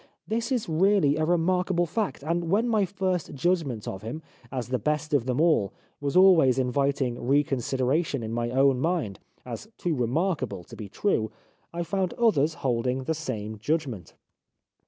[0.25, 4.79] This is really a remarkable fact, and when my first judgment of him, as the
[4.79, 10.63] best of them all, was always inviting reconsideration in my own mind, as too remarkable
[10.63, 11.29] to be true,
[11.71, 14.15] I found others holding the same judgment.